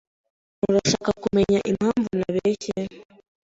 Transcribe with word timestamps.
Urashaka 0.65 1.09
kumenya 1.21 1.59
impamvu 1.71 2.09
nabeshye? 2.19 2.75